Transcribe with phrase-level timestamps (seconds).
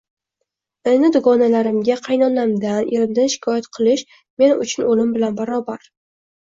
[0.91, 4.07] Endi dugonalarimga qaynonamdan, erimdan shikoyat qilish
[4.45, 5.91] men uchun o`lim bilan barobar